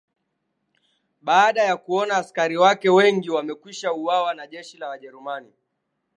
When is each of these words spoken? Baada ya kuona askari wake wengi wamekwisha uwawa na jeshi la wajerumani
Baada 1.21 1.63
ya 1.63 1.77
kuona 1.77 2.17
askari 2.17 2.57
wake 2.57 2.89
wengi 2.89 3.29
wamekwisha 3.29 3.93
uwawa 3.93 4.33
na 4.33 4.47
jeshi 4.47 4.77
la 4.77 4.87
wajerumani 4.89 5.53